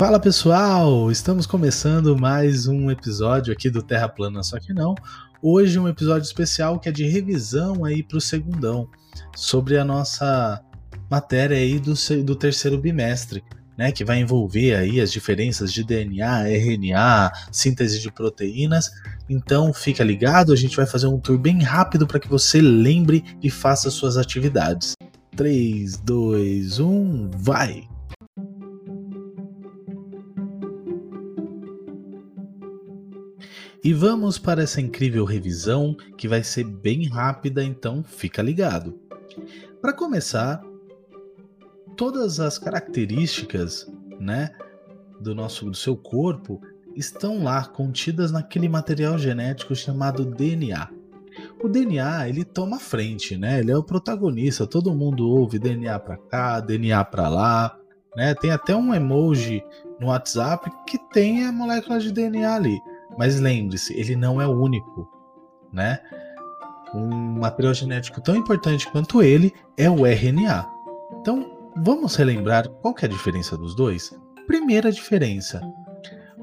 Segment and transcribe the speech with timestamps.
[0.00, 4.94] Fala pessoal, estamos começando mais um episódio aqui do Terra Plana, só que não.
[5.42, 8.88] Hoje um episódio especial que é de revisão aí para o segundão
[9.36, 10.58] sobre a nossa
[11.10, 11.92] matéria aí do,
[12.24, 13.44] do terceiro bimestre,
[13.76, 18.90] né, que vai envolver aí as diferenças de DNA, RNA, síntese de proteínas.
[19.28, 23.22] Então fica ligado, a gente vai fazer um tour bem rápido para que você lembre
[23.42, 24.94] e faça suas atividades.
[25.36, 27.86] 3, 2, 1, vai!
[33.82, 38.98] E vamos para essa incrível revisão que vai ser bem rápida, então fica ligado.
[39.80, 40.60] Para começar,
[41.96, 44.50] todas as características, né,
[45.18, 46.60] do nosso do seu corpo
[46.94, 50.88] estão lá contidas naquele material genético chamado DNA.
[51.62, 53.60] O DNA, ele toma frente, né?
[53.60, 54.66] Ele é o protagonista.
[54.66, 57.78] Todo mundo ouve DNA para cá, DNA para lá,
[58.16, 58.34] né?
[58.34, 59.62] Tem até um emoji
[60.00, 62.78] no WhatsApp que tem a molécula de DNA ali.
[63.18, 65.08] Mas lembre-se, ele não é o único,
[65.72, 66.00] né?
[66.94, 70.68] Um material genético tão importante quanto ele é o RNA.
[71.20, 74.12] Então, vamos relembrar qual é a diferença dos dois?
[74.46, 75.60] Primeira diferença: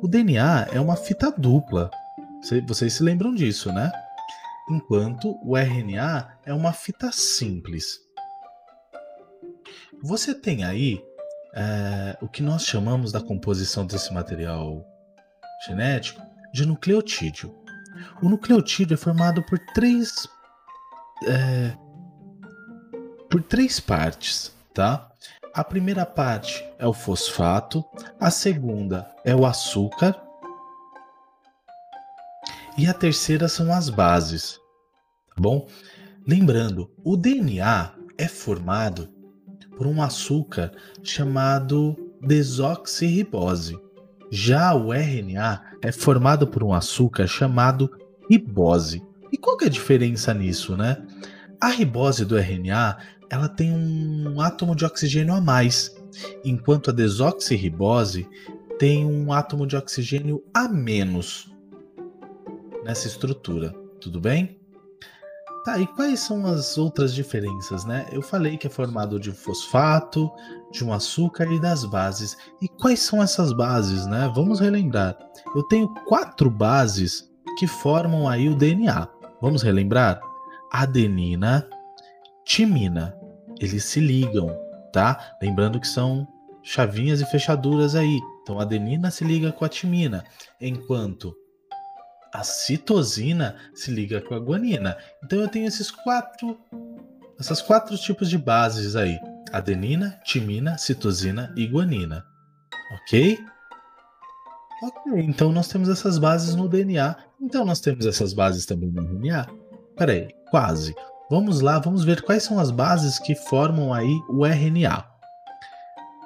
[0.00, 1.90] o DNA é uma fita dupla.
[2.66, 3.90] Vocês se lembram disso, né?
[4.70, 7.98] Enquanto o RNA é uma fita simples.
[10.02, 11.02] Você tem aí
[11.54, 14.84] é, o que nós chamamos da composição desse material
[15.66, 16.20] genético
[16.56, 17.54] de nucleotídeo.
[18.22, 20.26] O nucleotídeo é formado por três
[21.26, 21.76] é,
[23.28, 25.10] por três partes, tá?
[25.52, 27.84] A primeira parte é o fosfato,
[28.18, 30.18] a segunda é o açúcar
[32.78, 34.58] e a terceira são as bases,
[35.28, 35.66] tá bom?
[36.26, 39.10] Lembrando, o DNA é formado
[39.76, 43.85] por um açúcar chamado desoxirribose.
[44.30, 47.90] Já o RNA é formado por um açúcar chamado
[48.28, 49.02] ribose.
[49.32, 50.96] E qual que é a diferença nisso, né?
[51.60, 52.98] A ribose do RNA,
[53.30, 55.94] ela tem um átomo de oxigênio a mais,
[56.44, 58.28] enquanto a desoxirribose
[58.78, 61.50] tem um átomo de oxigênio a menos
[62.84, 63.74] nessa estrutura.
[64.00, 64.58] Tudo bem?
[65.66, 68.06] Tá, e quais são as outras diferenças, né?
[68.12, 70.30] Eu falei que é formado de fosfato,
[70.70, 72.36] de um açúcar e das bases.
[72.62, 74.30] E quais são essas bases, né?
[74.32, 75.18] Vamos relembrar.
[75.56, 77.28] Eu tenho quatro bases
[77.58, 79.08] que formam aí o DNA.
[79.42, 80.20] Vamos relembrar?
[80.70, 81.68] Adenina,
[82.44, 83.18] timina.
[83.58, 84.56] Eles se ligam,
[84.92, 85.36] tá?
[85.42, 86.28] Lembrando que são
[86.62, 88.20] chavinhas e fechaduras aí.
[88.40, 90.22] Então a adenina se liga com a timina,
[90.60, 91.34] enquanto
[92.36, 94.96] a citosina se liga com a guanina.
[95.24, 96.58] Então eu tenho esses quatro,
[97.40, 99.18] essas quatro tipos de bases aí:
[99.52, 102.24] adenina, timina, citosina e guanina.
[102.92, 103.38] Ok?
[104.82, 107.16] Ok, então nós temos essas bases no DNA.
[107.40, 109.46] Então nós temos essas bases também no RNA?
[109.96, 110.94] Peraí, quase.
[111.30, 115.04] Vamos lá, vamos ver quais são as bases que formam aí o RNA.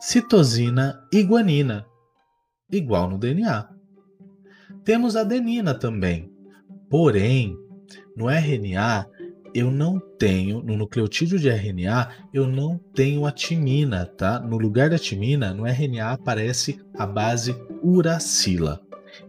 [0.00, 1.86] Citosina e guanina,
[2.70, 3.73] igual no DNA.
[4.84, 6.30] Temos adenina também.
[6.90, 7.56] Porém,
[8.14, 9.06] no RNA
[9.54, 14.38] eu não tenho, no nucleotídeo de RNA, eu não tenho a timina, tá?
[14.40, 18.80] No lugar da timina, no RNA aparece a base uracila.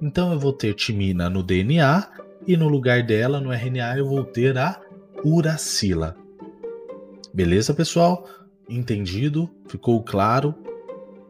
[0.01, 2.09] Então eu vou ter timina no DNA
[2.45, 4.81] e no lugar dela, no RNA, eu vou ter a
[5.23, 6.17] uracila.
[7.33, 8.27] Beleza, pessoal?
[8.67, 9.49] Entendido?
[9.67, 10.53] Ficou claro?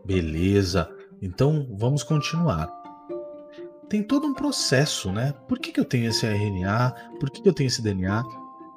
[0.06, 0.90] Beleza.
[1.22, 2.75] Então vamos continuar
[3.90, 5.34] tem todo um processo, né?
[5.48, 6.94] Por que, que eu tenho esse RNA?
[7.20, 8.24] Por que, que eu tenho esse DNA?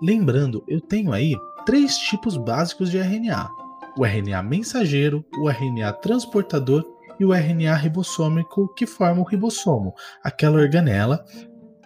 [0.02, 1.34] Lembrando, eu tenho aí
[1.66, 3.50] três tipos básicos de RNA:
[3.97, 6.84] o RNA mensageiro, o RNA transportador
[7.18, 9.92] e o RNA ribossômico, que forma o ribossomo,
[10.22, 11.24] aquela organela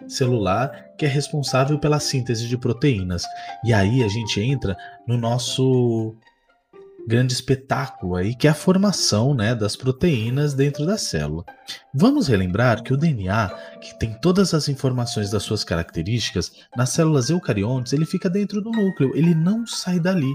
[0.07, 3.23] celular que é responsável pela síntese de proteínas.
[3.65, 4.75] E aí a gente entra
[5.07, 6.15] no nosso
[7.07, 11.43] grande espetáculo aí, que é a formação né, das proteínas dentro da célula.
[11.93, 13.49] Vamos relembrar que o DNA,
[13.81, 18.71] que tem todas as informações das suas características, nas células eucariontes, ele fica dentro do
[18.71, 20.33] núcleo, ele não sai dali.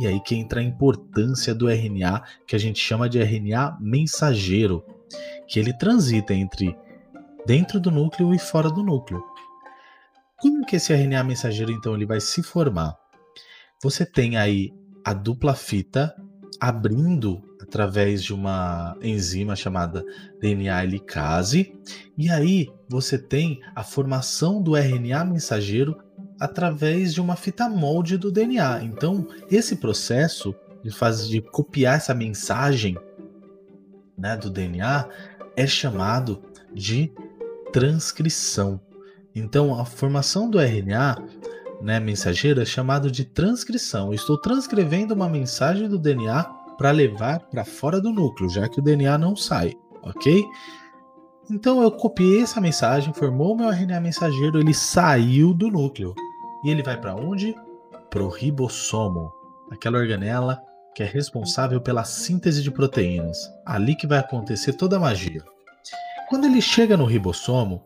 [0.00, 4.84] E aí que entra a importância do RNA, que a gente chama de RNA mensageiro,
[5.48, 6.76] que ele transita entre
[7.46, 9.22] dentro do núcleo e fora do núcleo.
[10.36, 12.96] Como que esse RNA mensageiro então ele vai se formar?
[13.82, 14.72] Você tem aí
[15.04, 16.14] a dupla fita
[16.60, 20.04] abrindo através de uma enzima chamada
[20.40, 21.74] DNA helicase,
[22.16, 25.96] e aí você tem a formação do RNA mensageiro
[26.40, 28.84] através de uma fita molde do DNA.
[28.84, 32.96] Então, esse processo de, fazer, de copiar essa mensagem
[34.16, 35.08] né, do DNA
[35.56, 36.42] é chamado
[36.72, 37.12] de
[37.72, 38.80] transcrição.
[39.34, 41.16] Então, a formação do RNA
[41.80, 44.08] né, mensageiro é chamado de transcrição.
[44.08, 46.44] Eu estou transcrevendo uma mensagem do DNA
[46.76, 50.44] para levar para fora do núcleo, já que o DNA não sai, ok?
[51.50, 56.14] Então eu copiei essa mensagem, formou o meu RNA mensageiro, ele saiu do núcleo.
[56.64, 57.54] E ele vai para onde?
[58.10, 59.32] Para o ribossomo,
[59.70, 60.60] aquela organela
[60.94, 63.38] que é responsável pela síntese de proteínas.
[63.64, 65.42] Ali que vai acontecer toda a magia.
[66.28, 67.82] Quando ele chega no ribossomo,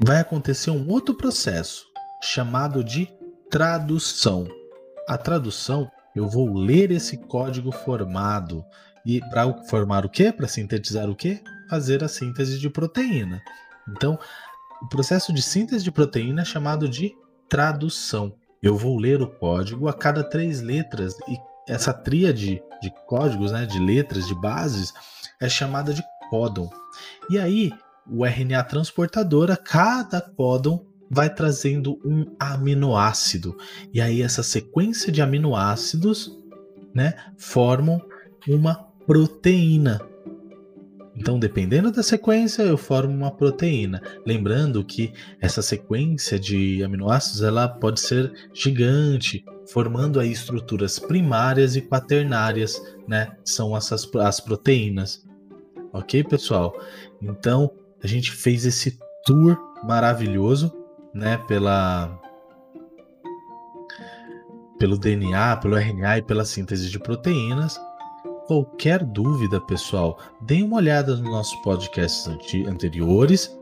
[0.00, 1.86] vai acontecer um outro processo
[2.22, 3.08] chamado de
[3.52, 4.48] tradução.
[5.06, 8.64] A tradução, eu vou ler esse código formado
[9.04, 10.32] e para formar o quê?
[10.32, 11.42] Para sintetizar o quê?
[11.68, 13.42] Fazer a síntese de proteína.
[13.86, 14.18] Então,
[14.80, 17.14] o processo de síntese de proteína é chamado de
[17.46, 18.34] tradução.
[18.62, 21.36] Eu vou ler o código a cada três letras e
[21.68, 24.94] essa tríade de códigos, né, de letras, de bases,
[25.38, 26.70] é chamada de códon.
[27.28, 27.70] E aí,
[28.10, 33.54] o RNA transportador, a cada códon vai trazendo um aminoácido.
[33.92, 36.34] E aí essa sequência de aminoácidos,
[36.94, 38.00] né, formam
[38.48, 38.74] uma
[39.06, 40.00] proteína.
[41.14, 44.00] Então, dependendo da sequência, eu formo uma proteína.
[44.24, 51.82] Lembrando que essa sequência de aminoácidos ela pode ser gigante, formando aí estruturas primárias e
[51.82, 53.36] quaternárias, né?
[53.44, 55.22] São essas as proteínas.
[55.92, 56.74] Ok, pessoal?
[57.20, 57.70] Então,
[58.02, 60.72] a gente fez esse tour maravilhoso,
[61.14, 61.36] né?
[61.48, 62.18] Pela
[64.78, 67.80] pelo DNA, pelo RNA e pela síntese de proteínas.
[68.48, 72.26] Qualquer dúvida, pessoal, deem uma olhada nos nossos podcasts
[72.66, 73.56] anteriores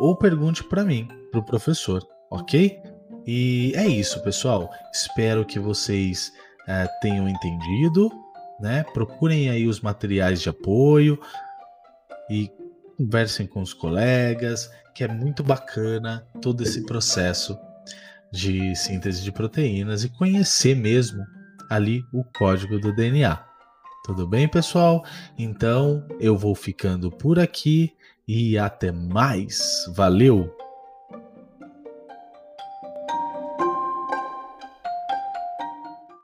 [0.00, 2.82] ou pergunte para mim, para o professor, ok?
[3.26, 4.70] E é isso, pessoal.
[4.92, 6.32] Espero que vocês
[6.62, 8.10] uh, tenham entendido.
[8.60, 8.84] Né?
[8.92, 11.18] Procurem aí os materiais de apoio
[12.30, 12.50] e
[12.96, 17.58] conversem com os colegas, que é muito bacana todo esse processo
[18.32, 21.24] de síntese de proteínas e conhecer mesmo
[21.68, 23.44] ali o código do DNA.
[24.04, 25.04] Tudo bem, pessoal?
[25.36, 27.92] Então eu vou ficando por aqui
[28.26, 29.84] e até mais.
[29.94, 30.55] Valeu!